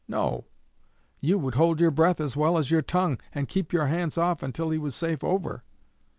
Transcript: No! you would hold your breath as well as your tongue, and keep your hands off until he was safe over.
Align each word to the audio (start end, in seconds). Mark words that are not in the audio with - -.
No! 0.07 0.45
you 1.19 1.37
would 1.37 1.53
hold 1.53 1.79
your 1.79 1.91
breath 1.91 2.19
as 2.19 2.35
well 2.35 2.57
as 2.57 2.71
your 2.71 2.81
tongue, 2.81 3.19
and 3.35 3.47
keep 3.47 3.71
your 3.71 3.85
hands 3.85 4.17
off 4.17 4.41
until 4.41 4.71
he 4.71 4.79
was 4.79 4.95
safe 4.95 5.23
over. 5.23 5.63